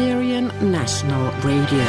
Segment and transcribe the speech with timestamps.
[0.00, 1.84] Bulgarian National Radio.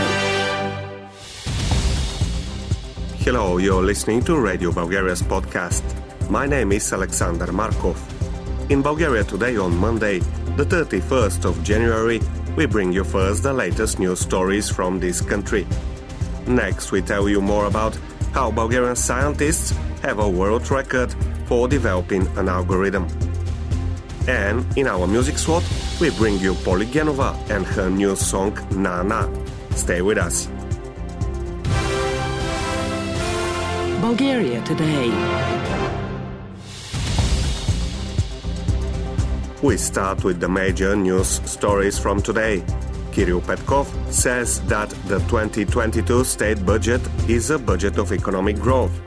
[3.19, 5.81] Hello, you're listening to Radio Bulgaria's podcast.
[6.29, 7.95] My name is Alexander Markov.
[8.69, 10.19] In Bulgaria today on Monday,
[10.57, 12.19] the 31st of January,
[12.57, 15.65] we bring you first the latest news stories from this country.
[16.45, 17.97] Next, we tell you more about
[18.33, 21.15] how Bulgarian scientists have a world record
[21.45, 23.07] for developing an algorithm.
[24.27, 25.63] And in our music slot,
[26.01, 29.29] we bring you Poli Genova and her new song Na Na.
[29.75, 30.47] Stay with us.
[34.01, 35.11] Bulgaria today.
[39.61, 42.63] We start with the major news stories from today.
[43.11, 48.99] Kirill Petkov says that the 2022 state budget is a budget of economic growth.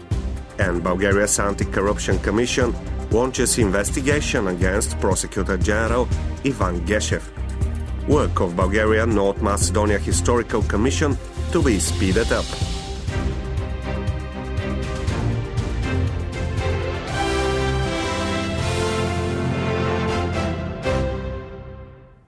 [0.61, 2.73] And Bulgaria's Anti-Corruption Commission
[3.15, 6.09] launches investigation against Prosecutor General
[6.45, 7.23] Ivan Geshev.
[8.09, 11.17] Work of Bulgaria North Macedonia Historical Commission
[11.53, 12.45] to be speeded up.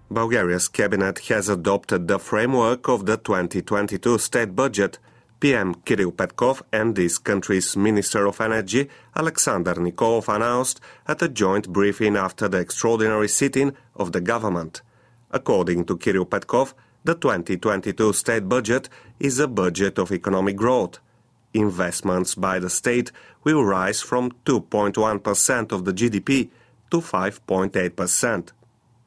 [0.09, 5.01] Bulgaria's cabinet has adopted the framework of the 2022 state budget.
[5.47, 11.69] PM Kirill Petkov and this country's Minister of Energy, Alexander Nikolov, announced at a joint
[11.69, 14.83] briefing after the extraordinary sitting of the government.
[15.31, 18.89] According to Kirill Petkov, the 2022 state budget
[19.21, 20.99] is a budget of economic growth.
[21.55, 23.13] Investments by the state
[23.45, 26.51] will rise from 2.1% of the GDP
[26.91, 28.51] to 5.8%.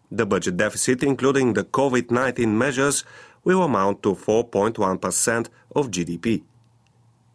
[0.10, 3.04] The budget deficit, including the COVID 19 measures,
[3.50, 6.44] will amount to 4.1% of GDP.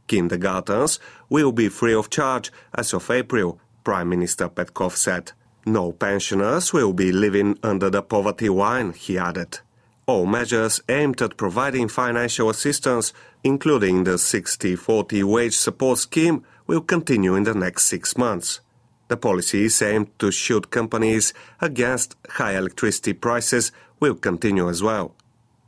[0.06, 5.32] Kindergartens will be free of charge as of April, Prime Minister Petkov said.
[5.66, 9.58] No pensioners will be living under the poverty line, he added.
[10.06, 16.82] All measures aimed at providing financial assistance, including the 60 40 wage support scheme, will
[16.82, 18.60] continue in the next six months.
[19.08, 25.14] The policy is aimed to shield companies against high electricity prices will continue as well.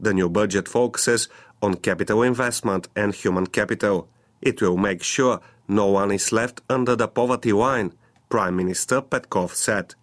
[0.01, 1.29] The new budget focuses
[1.62, 4.09] on capital investment and human capital.
[4.43, 7.93] It will make sure no one is left under the poverty line,
[8.29, 9.95] Prime Minister Petkov said.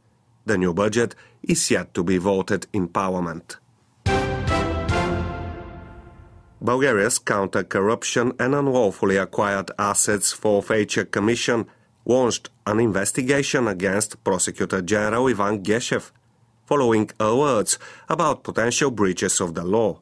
[0.45, 3.57] The new budget is yet to be voted in Parliament.
[6.61, 11.65] Bulgaria's Counter Corruption and Unlawfully Acquired Assets for Forfeiture Commission
[12.05, 16.11] launched an investigation against Prosecutor General Ivan Geshev
[16.65, 17.77] following alerts
[18.09, 20.01] about potential breaches of the law.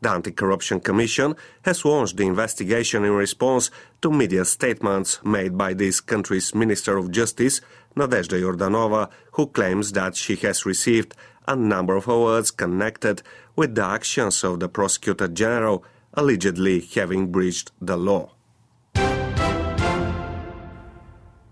[0.00, 3.70] The Anti Corruption Commission has launched the investigation in response
[4.02, 7.62] to media statements made by this country's Minister of Justice,
[7.96, 11.14] Nadezhda Yordanova, who claims that she has received
[11.48, 13.22] a number of alerts connected
[13.56, 18.33] with the actions of the Prosecutor General allegedly having breached the law.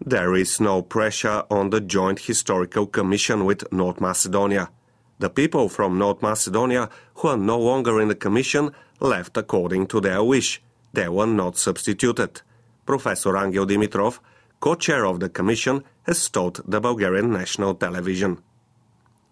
[0.05, 4.69] There is no pressure on the Joint Historical Commission with North Macedonia.
[5.21, 10.01] The people from North Macedonia who are no longer in the Commission left according to
[10.01, 10.61] their wish.
[10.93, 12.43] They were not substituted.
[12.85, 14.19] Professor Angel Dimitrov,
[14.59, 18.43] co chair of the Commission, has told the Bulgarian national television.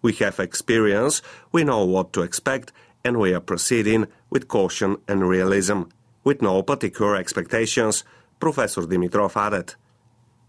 [0.01, 1.21] We have experience,
[1.51, 2.71] we know what to expect,
[3.03, 5.81] and we are proceeding with caution and realism,
[6.23, 8.05] with no particular expectations,
[8.39, 9.75] Professor Dimitrov added.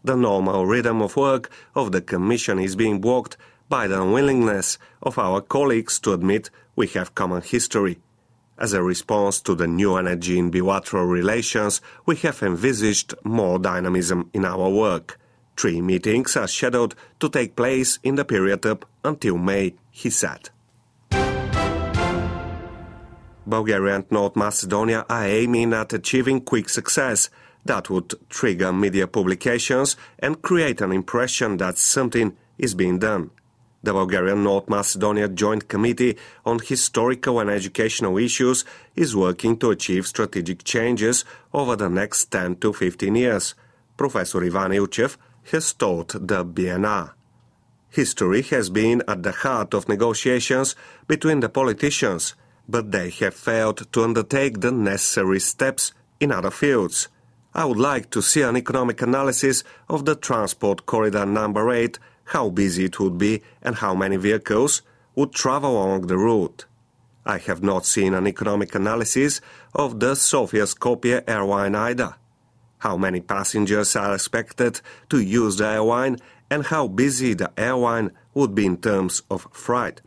[0.04, 3.36] The normal rhythm of work of the Commission is being blocked
[3.68, 8.00] by the unwillingness of our colleagues to admit we have common history.
[8.58, 14.28] As a response to the new energy in bilateral relations, we have envisaged more dynamism
[14.34, 15.18] in our work.
[15.56, 20.50] Three meetings are scheduled to take place in the period up until May, he said.
[23.46, 27.30] Bulgaria and North Macedonia are aiming at achieving quick success
[27.64, 33.30] that would trigger media publications and create an impression that something is being done.
[33.84, 36.16] The Bulgarian North Macedonia Joint Committee
[36.46, 38.64] on Historical and Educational Issues
[38.94, 43.54] is working to achieve strategic changes over the next 10 to 15 years.
[43.96, 45.16] Professor Ivan Ilchev
[45.50, 47.12] has told the BNR.
[47.90, 50.76] History has been at the heart of negotiations
[51.08, 52.34] between the politicians,
[52.68, 57.08] but they have failed to undertake the necessary steps in other fields.
[57.54, 62.48] I would like to see an economic analysis of the transport corridor number 8, how
[62.48, 64.82] busy it would be and how many vehicles
[65.14, 66.64] would travel along the route.
[67.26, 69.40] I have not seen an economic analysis
[69.74, 72.16] of the Sofia Skopje airline either.
[72.78, 76.16] How many passengers are expected to use the airline
[76.50, 80.00] and how busy the airline would be in terms of freight.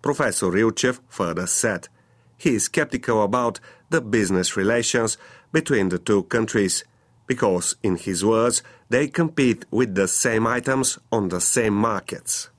[0.00, 1.88] Professor Ilchev further said.
[2.36, 3.60] He is skeptical about
[3.90, 5.18] the business relations
[5.52, 6.84] between the two countries
[7.26, 12.50] because, in his words, they compete with the same items on the same markets.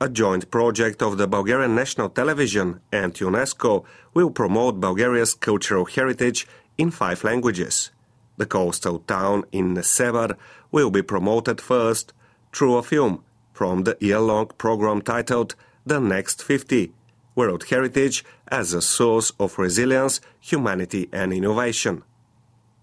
[0.00, 3.84] A joint project of the Bulgarian National Television and UNESCO
[4.14, 7.92] will promote Bulgaria's cultural heritage in five languages.
[8.36, 10.36] The coastal town in Nesebar
[10.72, 12.12] will be promoted first
[12.52, 13.22] through a film
[13.52, 15.54] from the year-long program titled
[15.84, 16.92] The Next 50
[17.34, 22.04] World Heritage as a Source of Resilience, Humanity and Innovation.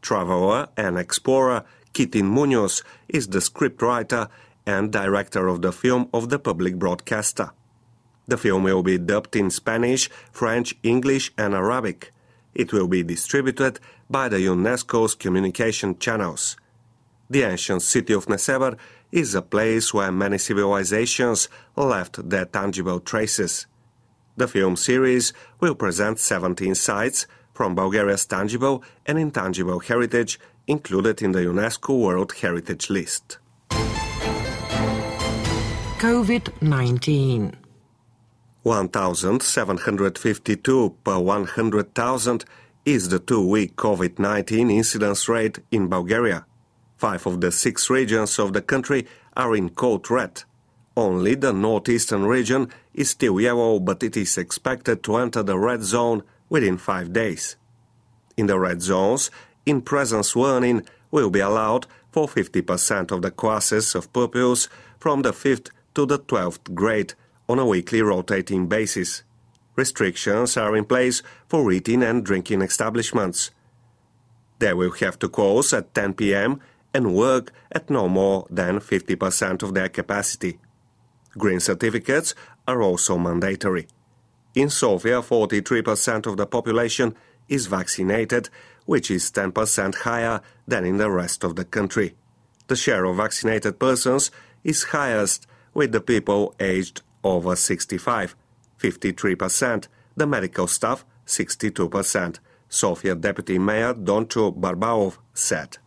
[0.01, 1.63] Traveler and explorer
[1.94, 4.28] Kitin Munoz is the scriptwriter
[4.66, 7.51] and director of the film of the public broadcaster.
[8.28, 12.12] The film will be dubbed in Spanish, French, English, and Arabic.
[12.54, 13.80] It will be distributed
[14.10, 16.57] by the UNESCO's communication channels.
[17.30, 18.78] The ancient city of Nesebar
[19.11, 23.65] is a place where many civilizations left their tangible traces.
[24.38, 31.33] The film series will present 17 sites from Bulgaria's tangible and intangible heritage included in
[31.33, 33.38] the UNESCO World Heritage List.
[36.00, 37.57] COVID 19.
[38.63, 42.45] 1,752 per 100,000
[42.85, 46.45] is the two week COVID 19 incidence rate in Bulgaria.
[47.00, 49.07] Five of the six regions of the country
[49.38, 50.44] are in code red.
[50.98, 55.81] Only the northeastern region is still yellow, but it is expected to enter the red
[55.81, 57.56] zone within five days.
[58.36, 59.31] In the red zones,
[59.66, 64.68] in presence learning will be allowed for 50% of the classes of pupils
[65.00, 67.13] from the 5th to the 12th grade
[67.48, 69.24] on a weekly rotating basis.
[69.78, 73.51] Restrictions are in place for eating and drinking establishments.
[74.60, 76.60] They will have to close at 10 p.m.
[76.94, 80.59] and work at no more than 50% of their capacity.
[81.38, 82.33] Green certificates
[82.68, 83.88] are also mandatory.
[84.56, 87.15] In Sofia, 43% of the population
[87.47, 88.50] is vaccinated,
[88.86, 92.15] which is 10% higher than in the rest of the country.
[92.68, 94.31] The share of vaccinated persons
[94.63, 98.36] is highest with the people aged over 65,
[98.80, 105.77] 53%, the medical staff 62%, Sofia Deputy Mayor Doncho Barbalov said.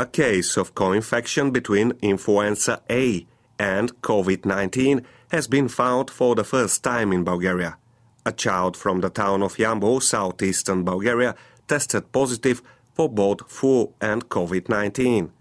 [0.00, 3.26] A case of co-infection between influenza A
[3.58, 7.76] and COVID-19 has been found for the first time in Bulgaria.
[8.24, 11.34] A child from the town of Yambol, southeastern Bulgaria,
[11.68, 12.62] tested positive
[12.94, 15.32] for both flu and COVID-19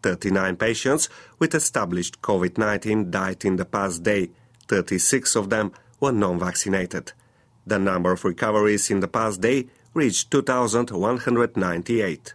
[0.06, 1.08] 39 patients
[1.40, 4.30] with established COVID-19 died in the past day.
[4.68, 7.10] 36 of them were non-vaccinated.
[7.66, 12.34] The number of recoveries in the past day reached 2,198.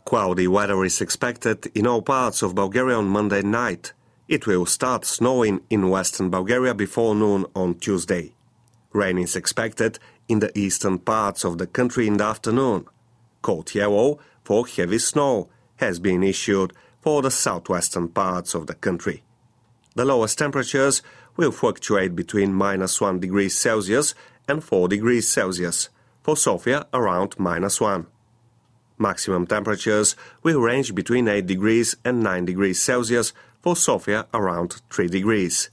[0.06, 3.94] Cloudy weather is expected in all parts of Bulgaria on Monday night.
[4.28, 8.34] It will start snowing in western Bulgaria before noon on Tuesday.
[8.92, 12.86] Rain is expected in the eastern parts of the country in the afternoon.
[13.42, 19.24] Code yellow for heavy snow has been issued for the southwestern parts of the country.
[19.96, 21.02] The lowest temperatures
[21.36, 24.14] will fluctuate between minus 1 degrees Celsius
[24.48, 25.90] and 4 degrees Celsius,
[26.24, 28.08] for Sofia around minus 1.
[28.98, 35.08] Maximum temperatures will range between 8 degrees and 9 degrees Celsius, for Sofia around 3
[35.08, 35.70] degrees.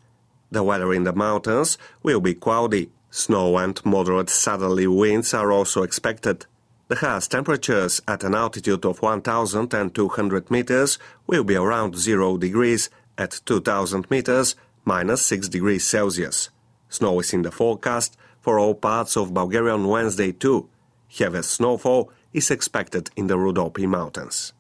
[0.50, 2.90] The weather in the mountains will be cloudy.
[3.10, 6.46] Snow and moderate southerly winds are also expected.
[6.88, 13.42] The highest temperatures at an altitude of 1,200 meters will be around 0 degrees, at
[13.44, 16.48] 2,000 meters, minus 6 degrees Celsius.
[16.88, 20.70] Snow is in the forecast for all parts of Bulgaria on Wednesday too.
[21.18, 24.54] Heavy snowfall is expected in the Rhodope Mountains.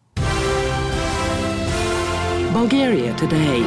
[2.52, 3.62] Bulgaria today.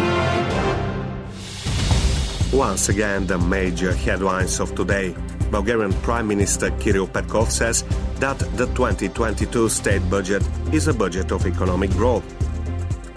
[2.53, 5.15] Once again, the major headlines of today.
[5.51, 7.83] Bulgarian Prime Minister Kirill Petkov says
[8.19, 10.41] that the 2022 state budget
[10.71, 12.23] is a budget of economic growth.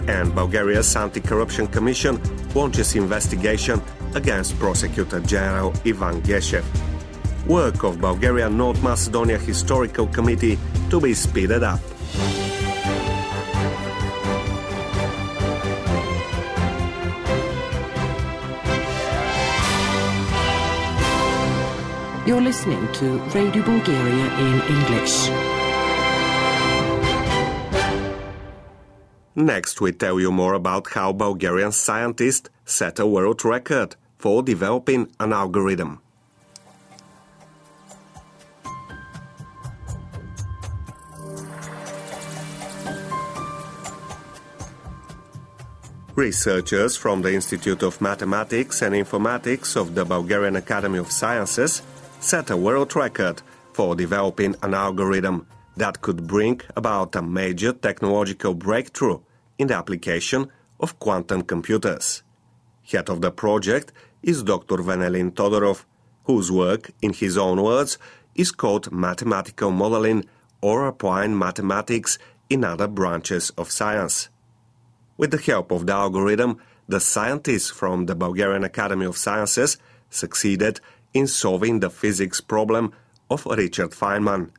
[0.07, 2.19] And Bulgaria's Anti-Corruption Commission
[2.53, 3.81] launches investigation
[4.13, 6.63] against Prosecutor General Ivan Geshev.
[7.47, 11.79] Work of Bulgaria North Macedonia Historical Committee to be speeded up.
[22.25, 25.29] You're listening to Radio Bulgaria in English.
[29.35, 35.11] Next, we tell you more about how Bulgarian scientists set a world record for developing
[35.19, 36.01] an algorithm.
[46.15, 51.83] Researchers from the Institute of Mathematics and Informatics of the Bulgarian Academy of Sciences
[52.19, 53.41] set a world record
[53.73, 59.19] for developing an algorithm that could bring about a major technological breakthrough
[59.57, 62.23] in the application of quantum computers.
[62.89, 63.91] Head of the project
[64.23, 64.77] is Dr.
[64.77, 65.85] Venelin Todorov,
[66.23, 67.97] whose work, in his own words,
[68.35, 70.25] is called mathematical modeling
[70.61, 72.17] or applying mathematics
[72.49, 74.29] in other branches of science.
[75.17, 79.77] With the help of the algorithm, the scientists from the Bulgarian Academy of Sciences
[80.09, 80.79] succeeded
[81.14, 82.92] in solving the physics problem
[83.28, 84.50] of Richard Feynman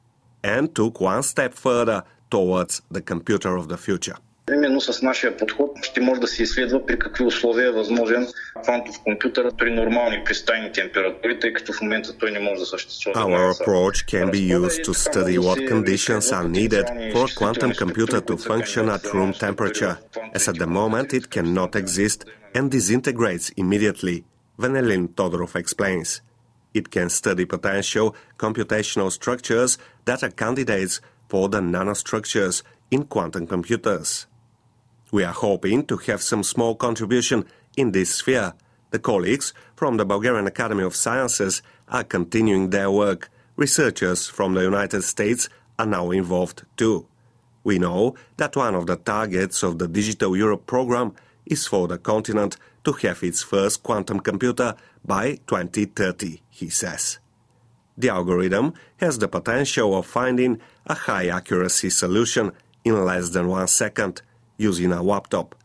[0.43, 4.17] and took one step further towards the computer of the future.
[4.53, 8.27] Именно с нашия подход ще може да се изследва при какви условия е възможен
[8.63, 13.15] квантов компютър при нормални пристайни температури, тъй като в момента той не може да съществува.
[13.15, 18.19] Our approach can be used to study what conditions are needed for a quantum computer
[18.29, 19.95] to function at room temperature,
[20.37, 22.19] as at the moment it cannot exist
[22.55, 24.17] and disintegrates immediately,
[24.61, 26.09] Venelin Todorov explains.
[26.76, 34.26] It can study potential computational structures that are candidates for the nanostructures in quantum computers.
[35.10, 37.46] We are hoping to have some small contribution
[37.78, 38.52] in this sphere.
[38.90, 43.30] The colleagues from the Bulgarian Academy of Sciences are continuing their work.
[43.56, 47.06] Researchers from the United States are now involved too.
[47.64, 51.14] We know that one of the targets of the Digital Europe program
[51.46, 57.18] is for the continent to have its first quantum computer by 2030, he says.
[57.98, 62.52] The algorithm has the potential of finding a high accuracy solution
[62.84, 64.22] in less than one second
[64.56, 65.56] using a laptop,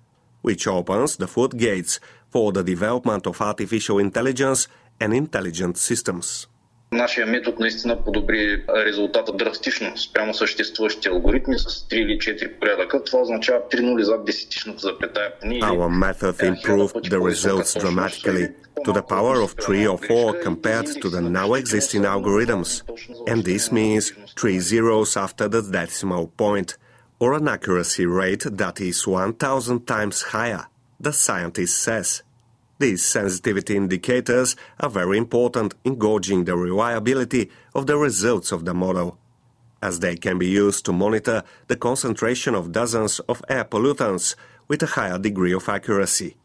[0.41, 1.99] which opens the floodgates
[2.31, 4.67] for the development of artificial intelligence
[4.99, 6.47] and intelligent systems.
[6.92, 13.04] Нашия метод наистина подобри резултата драстично спрямо съществуващите алгоритми с 3 или 4 порядъка.
[13.04, 15.32] Това означава 3 нули зад десетичната запетая.
[15.42, 18.46] Our method improved the results dramatically
[18.84, 22.70] to the power of 3 or 4 compared to the now existing algorithms.
[23.30, 26.78] And this means 3 zeros after the decimal point,
[27.22, 30.64] or an accuracy rate that is 1000 times higher,
[31.00, 32.22] the scientist says.
[32.81, 38.73] These sensitivity indicators are very important in gauging the reliability of the results of the
[38.73, 39.19] model,
[39.83, 44.35] as they can be used to monitor the concentration of dozens of air pollutants
[44.67, 46.37] with a higher degree of accuracy.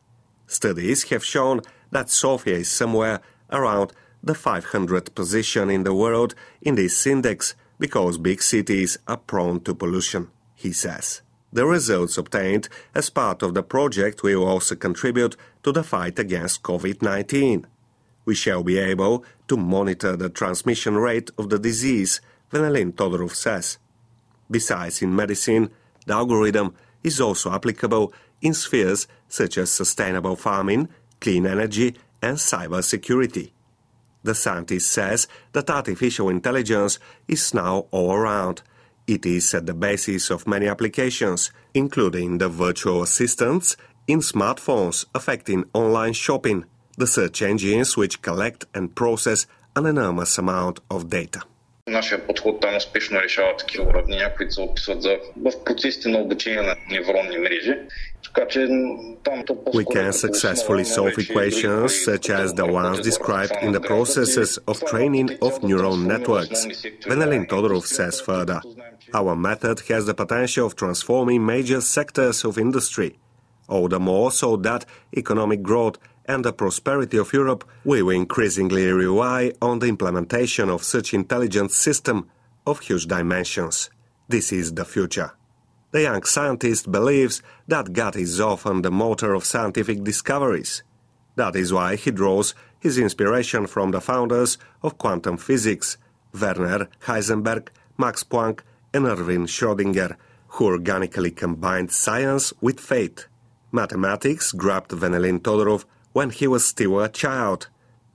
[0.47, 6.75] Studies have shown that Sofia is somewhere around the 500th position in the world in
[6.75, 11.23] this index because big cities are prone to pollution, he says.
[11.53, 16.63] The results obtained as part of the project will also contribute to the fight against
[16.63, 17.67] COVID 19.
[18.25, 23.79] We shall be able to monitor the transmission rate of the disease, Venelin Todorov says.
[24.51, 25.71] Besides, in medicine,
[26.07, 30.89] The algorithm is also applicable in spheres such as sustainable farming,
[31.21, 33.53] clean energy, and cyber security.
[34.23, 36.99] The scientist says that artificial intelligence
[37.29, 38.63] is now all around.
[39.08, 43.76] It is at the basis of many applications, including the virtual assistants
[44.08, 46.66] in smartphones affecting online shopping,
[46.98, 51.42] the search engines which collect and process an enormous amount of data.
[51.88, 56.62] Нашия подход там успешно решава такива уравнения, които се описват за, в процесите на обучение
[56.62, 57.78] на невронни мрежи.
[59.75, 65.39] we can successfully solve equations such as the ones described in the processes of training
[65.41, 66.67] of neural networks.
[67.07, 68.61] Venelin Todorov says further,
[69.15, 73.19] Our method has the potential of transforming major sectors of industry,
[73.69, 74.85] all the more so that
[75.17, 81.15] economic growth and the prosperity of Europe will increasingly rely on the implementation of such
[81.15, 82.29] intelligent system
[82.67, 83.89] of huge dimensions.
[84.29, 85.33] This is the future.
[85.93, 90.83] The young scientist believes that God is often the motor of scientific discoveries.
[91.37, 95.97] That is why he draws his inspiration from the founders of quantum physics,
[96.33, 98.61] Werner Heisenberg, Max Planck,
[98.93, 100.17] and Erwin Schrödinger,
[100.49, 103.27] who organically combined science with faith.
[103.73, 107.69] Mathematics grabbed Venelin Todorov when he was still a child.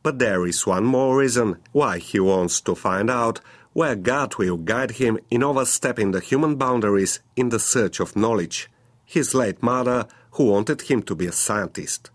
[0.04, 3.40] But there is one more reason why he wants to find out
[3.74, 8.70] where God will guide him in overstepping the human boundaries in the search of knowledge.
[9.06, 12.10] His late mother, who wanted him to be a scientist.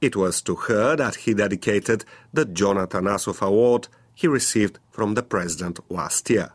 [0.00, 5.22] It was to her that he dedicated the John Atanasoff Award he received from the
[5.22, 6.50] president last year.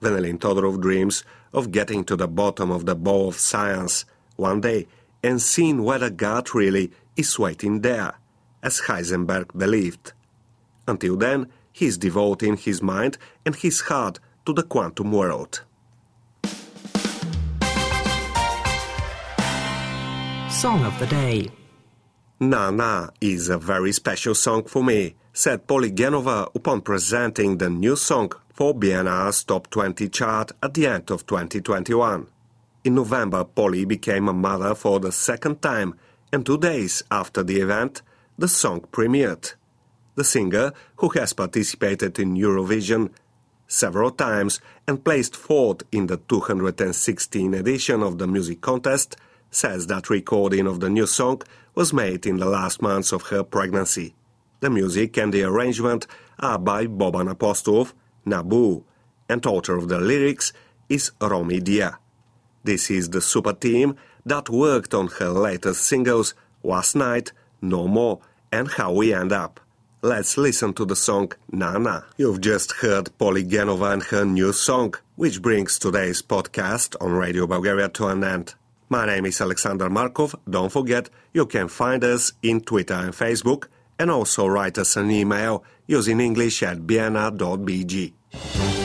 [0.00, 1.22] Venelin Todorov dreams
[1.52, 4.04] of getting to the bottom of the bowl of science
[4.36, 4.88] one day
[5.22, 8.14] and seeing whether God really is waiting there,
[8.62, 10.12] as Heisenberg believed.
[10.88, 15.62] Until then, he is devoting his mind and his heart to the quantum world.
[20.50, 21.50] Song of the Day
[22.38, 27.70] Na Na is a very special song for me, said Poli Genova upon presenting the
[27.70, 32.26] new song for BNR's Top 20 chart at the end of 2021.
[32.84, 35.94] In November, Poli became a mother for the second time
[36.32, 38.02] and two days after the event,
[38.36, 39.54] the song premiered.
[40.14, 43.10] The singer, who has participated in Eurovision
[43.66, 49.16] several times and placed fourth in the 216 edition of the music contest,
[49.50, 51.42] says that recording of the new song
[51.74, 54.14] was made in the last months of her pregnancy.
[54.60, 56.06] The music and the arrangement
[56.38, 57.94] are by Boban Apostolov,
[58.24, 58.84] Nabu,
[59.28, 60.52] and author of the lyrics
[60.88, 61.98] is Romy Dia.
[62.64, 63.96] This is the super team
[64.26, 68.20] that worked on her latest singles Last Night, No More,
[68.52, 69.58] and How We End Up.
[70.04, 72.04] Let's listen to the song Nana.
[72.16, 77.46] You've just heard Poli Genova and her new song, which brings today's podcast on Radio
[77.46, 78.54] Bulgaria to an end.
[78.88, 80.34] My name is Alexander Markov.
[80.50, 85.08] Don't forget, you can find us in Twitter and Facebook, and also write us an
[85.08, 88.81] email using English at bnr.bg.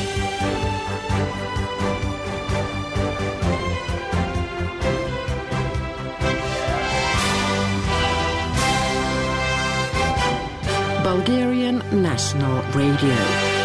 [11.17, 13.56] Bulgarian National Radio.